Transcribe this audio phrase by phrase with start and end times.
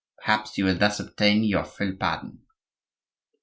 [0.17, 2.41] Perhaps you will thus obtain your full pardon."